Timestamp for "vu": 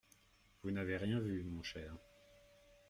1.19-1.43